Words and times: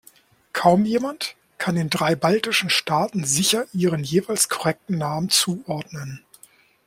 Kaum 0.51 0.85
jemand 0.85 1.35
kann 1.59 1.75
den 1.75 1.91
drei 1.91 2.15
baltischen 2.15 2.71
Staaten 2.71 3.23
sicher 3.23 3.67
ihren 3.71 4.03
jeweils 4.03 4.49
korrekten 4.49 4.97
Namen 4.97 5.29
zuordnen. 5.29 6.25